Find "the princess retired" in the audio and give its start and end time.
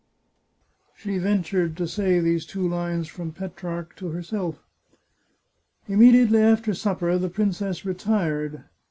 7.19-8.63